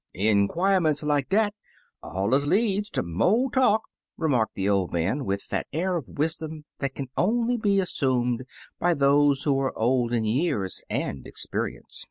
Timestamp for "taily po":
8.95-8.99